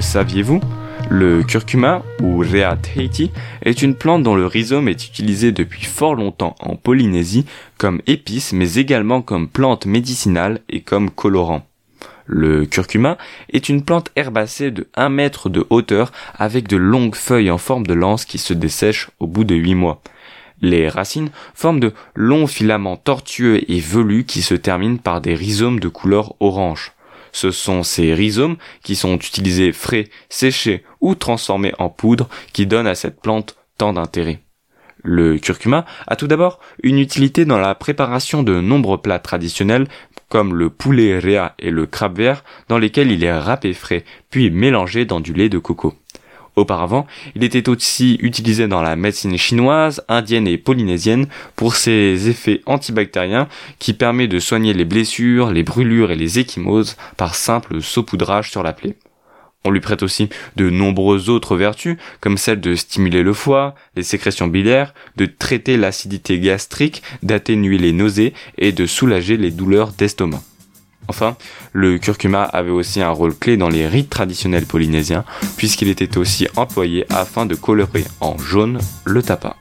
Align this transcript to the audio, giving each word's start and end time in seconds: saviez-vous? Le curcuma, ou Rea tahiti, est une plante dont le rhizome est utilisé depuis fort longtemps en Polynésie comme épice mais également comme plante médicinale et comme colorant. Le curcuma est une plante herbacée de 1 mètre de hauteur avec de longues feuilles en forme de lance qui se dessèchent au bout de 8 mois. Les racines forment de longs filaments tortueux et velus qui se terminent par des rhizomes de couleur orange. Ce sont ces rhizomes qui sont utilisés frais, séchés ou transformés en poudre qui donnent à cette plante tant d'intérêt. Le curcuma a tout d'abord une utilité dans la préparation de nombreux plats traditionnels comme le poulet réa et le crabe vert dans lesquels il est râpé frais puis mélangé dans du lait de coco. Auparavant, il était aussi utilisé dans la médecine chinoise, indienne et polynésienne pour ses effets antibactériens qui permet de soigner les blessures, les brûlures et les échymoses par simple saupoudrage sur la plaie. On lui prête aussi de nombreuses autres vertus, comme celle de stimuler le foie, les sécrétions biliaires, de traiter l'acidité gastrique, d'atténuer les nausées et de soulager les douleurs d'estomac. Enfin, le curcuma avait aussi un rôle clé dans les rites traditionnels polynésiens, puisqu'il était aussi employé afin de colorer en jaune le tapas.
saviez-vous? 0.00 0.60
Le 1.10 1.42
curcuma, 1.42 2.02
ou 2.22 2.38
Rea 2.38 2.76
tahiti, 2.76 3.30
est 3.62 3.82
une 3.82 3.94
plante 3.94 4.22
dont 4.22 4.36
le 4.36 4.46
rhizome 4.46 4.88
est 4.88 5.06
utilisé 5.06 5.52
depuis 5.52 5.84
fort 5.84 6.14
longtemps 6.14 6.54
en 6.60 6.76
Polynésie 6.76 7.44
comme 7.76 8.00
épice 8.06 8.52
mais 8.52 8.74
également 8.74 9.22
comme 9.22 9.48
plante 9.48 9.86
médicinale 9.86 10.60
et 10.68 10.80
comme 10.80 11.10
colorant. 11.10 11.66
Le 12.26 12.64
curcuma 12.64 13.18
est 13.52 13.68
une 13.68 13.84
plante 13.84 14.10
herbacée 14.16 14.70
de 14.70 14.88
1 14.94 15.10
mètre 15.10 15.50
de 15.50 15.66
hauteur 15.68 16.10
avec 16.34 16.68
de 16.68 16.76
longues 16.76 17.16
feuilles 17.16 17.50
en 17.50 17.58
forme 17.58 17.86
de 17.86 17.94
lance 17.94 18.24
qui 18.24 18.38
se 18.38 18.54
dessèchent 18.54 19.10
au 19.20 19.26
bout 19.26 19.44
de 19.44 19.54
8 19.54 19.74
mois. 19.74 20.00
Les 20.62 20.88
racines 20.88 21.30
forment 21.54 21.80
de 21.80 21.92
longs 22.14 22.46
filaments 22.46 22.96
tortueux 22.96 23.70
et 23.70 23.80
velus 23.80 24.24
qui 24.24 24.40
se 24.40 24.54
terminent 24.54 24.96
par 24.96 25.20
des 25.20 25.34
rhizomes 25.34 25.80
de 25.80 25.88
couleur 25.88 26.34
orange. 26.40 26.92
Ce 27.34 27.50
sont 27.50 27.82
ces 27.82 28.14
rhizomes 28.14 28.56
qui 28.84 28.94
sont 28.94 29.16
utilisés 29.16 29.72
frais, 29.72 30.08
séchés 30.28 30.84
ou 31.00 31.16
transformés 31.16 31.74
en 31.78 31.88
poudre 31.88 32.28
qui 32.52 32.64
donnent 32.64 32.86
à 32.86 32.94
cette 32.94 33.20
plante 33.20 33.56
tant 33.76 33.92
d'intérêt. 33.92 34.40
Le 35.02 35.36
curcuma 35.38 35.84
a 36.06 36.14
tout 36.14 36.28
d'abord 36.28 36.60
une 36.84 37.00
utilité 37.00 37.44
dans 37.44 37.58
la 37.58 37.74
préparation 37.74 38.44
de 38.44 38.60
nombreux 38.60 38.98
plats 38.98 39.18
traditionnels 39.18 39.88
comme 40.28 40.54
le 40.54 40.70
poulet 40.70 41.18
réa 41.18 41.56
et 41.58 41.72
le 41.72 41.86
crabe 41.86 42.18
vert 42.18 42.44
dans 42.68 42.78
lesquels 42.78 43.10
il 43.10 43.24
est 43.24 43.36
râpé 43.36 43.74
frais 43.74 44.04
puis 44.30 44.50
mélangé 44.50 45.04
dans 45.04 45.20
du 45.20 45.32
lait 45.32 45.48
de 45.48 45.58
coco. 45.58 45.92
Auparavant, 46.56 47.06
il 47.34 47.42
était 47.42 47.68
aussi 47.68 48.16
utilisé 48.20 48.68
dans 48.68 48.80
la 48.80 48.94
médecine 48.94 49.36
chinoise, 49.36 50.04
indienne 50.08 50.46
et 50.46 50.56
polynésienne 50.56 51.26
pour 51.56 51.74
ses 51.74 52.28
effets 52.28 52.62
antibactériens 52.66 53.48
qui 53.80 53.92
permet 53.92 54.28
de 54.28 54.38
soigner 54.38 54.72
les 54.72 54.84
blessures, 54.84 55.50
les 55.50 55.64
brûlures 55.64 56.12
et 56.12 56.16
les 56.16 56.38
échymoses 56.38 56.96
par 57.16 57.34
simple 57.34 57.82
saupoudrage 57.82 58.52
sur 58.52 58.62
la 58.62 58.72
plaie. 58.72 58.96
On 59.64 59.70
lui 59.70 59.80
prête 59.80 60.02
aussi 60.02 60.28
de 60.56 60.68
nombreuses 60.70 61.30
autres 61.30 61.56
vertus, 61.56 61.96
comme 62.20 62.36
celle 62.36 62.60
de 62.60 62.74
stimuler 62.74 63.22
le 63.22 63.32
foie, 63.32 63.74
les 63.96 64.02
sécrétions 64.02 64.46
biliaires, 64.46 64.92
de 65.16 65.26
traiter 65.26 65.76
l'acidité 65.76 66.38
gastrique, 66.38 67.02
d'atténuer 67.22 67.78
les 67.78 67.92
nausées 67.92 68.34
et 68.58 68.72
de 68.72 68.86
soulager 68.86 69.38
les 69.38 69.50
douleurs 69.50 69.92
d'estomac. 69.92 70.42
Enfin, 71.08 71.36
le 71.72 71.98
curcuma 71.98 72.44
avait 72.44 72.70
aussi 72.70 73.00
un 73.02 73.10
rôle 73.10 73.34
clé 73.34 73.56
dans 73.56 73.68
les 73.68 73.86
rites 73.86 74.10
traditionnels 74.10 74.66
polynésiens, 74.66 75.24
puisqu'il 75.56 75.88
était 75.88 76.18
aussi 76.18 76.48
employé 76.56 77.06
afin 77.10 77.46
de 77.46 77.54
colorer 77.54 78.04
en 78.20 78.38
jaune 78.38 78.78
le 79.04 79.22
tapas. 79.22 79.56